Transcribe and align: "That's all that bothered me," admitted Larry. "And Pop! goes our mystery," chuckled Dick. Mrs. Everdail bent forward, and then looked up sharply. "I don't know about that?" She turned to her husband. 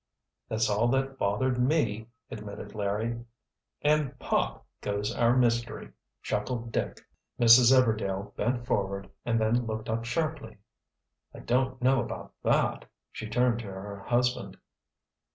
"That's 0.49 0.67
all 0.67 0.87
that 0.87 1.19
bothered 1.19 1.59
me," 1.59 2.07
admitted 2.31 2.73
Larry. 2.73 3.23
"And 3.83 4.17
Pop! 4.17 4.65
goes 4.81 5.15
our 5.15 5.37
mystery," 5.37 5.89
chuckled 6.23 6.71
Dick. 6.71 7.01
Mrs. 7.39 7.71
Everdail 7.71 8.35
bent 8.35 8.65
forward, 8.65 9.11
and 9.25 9.39
then 9.39 9.67
looked 9.67 9.89
up 9.89 10.03
sharply. 10.03 10.57
"I 11.35 11.39
don't 11.41 11.79
know 11.83 12.01
about 12.01 12.33
that?" 12.41 12.85
She 13.11 13.29
turned 13.29 13.59
to 13.59 13.67
her 13.67 13.99
husband. 13.99 14.57